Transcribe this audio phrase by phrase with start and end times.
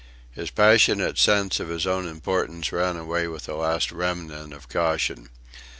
[0.31, 5.29] His passionate sense of his own importance ran away with a last remnant of caution.